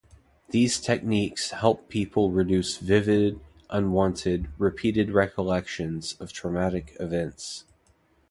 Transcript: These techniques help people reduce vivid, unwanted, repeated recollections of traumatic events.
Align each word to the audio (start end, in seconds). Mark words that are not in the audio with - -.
These 0.49 0.79
techniques 0.79 1.51
help 1.51 1.87
people 1.87 2.31
reduce 2.31 2.77
vivid, 2.77 3.39
unwanted, 3.69 4.47
repeated 4.57 5.11
recollections 5.11 6.13
of 6.19 6.33
traumatic 6.33 6.97
events. 6.99 7.65